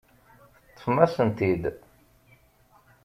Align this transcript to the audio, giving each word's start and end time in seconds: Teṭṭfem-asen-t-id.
Teṭṭfem-asen-t-id. 0.67 1.63